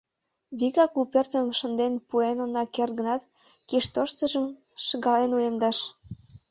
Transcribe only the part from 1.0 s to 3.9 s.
пӧртым шынден пуэн она керт гынат, кеч